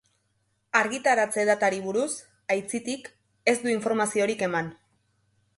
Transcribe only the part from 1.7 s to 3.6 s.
buruz, aitzitik, ez